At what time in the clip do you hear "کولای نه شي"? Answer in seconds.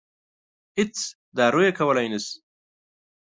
1.79-2.35